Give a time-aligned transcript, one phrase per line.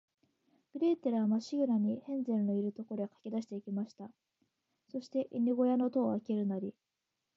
[0.73, 4.09] グレーテルは、まっしぐらに、ヘンゼルのいる所へかけだして行きました。
[4.91, 6.73] そして、犬ごやの戸をあけるなり、